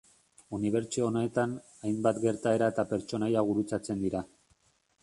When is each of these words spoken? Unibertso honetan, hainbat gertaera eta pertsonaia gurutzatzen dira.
Unibertso 0.57 1.03
honetan, 1.09 1.53
hainbat 1.89 2.21
gertaera 2.27 2.71
eta 2.75 2.87
pertsonaia 2.95 3.47
gurutzatzen 3.53 4.05
dira. 4.09 4.27